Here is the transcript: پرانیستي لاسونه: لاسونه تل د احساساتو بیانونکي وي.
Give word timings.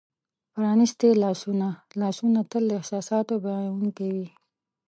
پرانیستي 0.53 1.09
لاسونه: 1.23 1.67
لاسونه 2.01 2.39
تل 2.51 2.63
د 2.67 2.71
احساساتو 2.79 3.33
بیانونکي 3.43 4.07
وي. 4.15 4.27